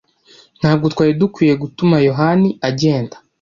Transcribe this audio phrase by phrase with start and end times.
[0.59, 3.15] Ntabwo twari dukwiye gutuma Yohani agenda.